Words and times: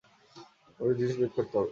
আমাকে 0.79 0.93
জিনিস 0.99 1.15
বের 1.17 1.31
করতে 1.35 1.55
হবে। 1.57 1.69